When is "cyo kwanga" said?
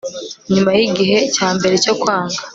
1.83-2.39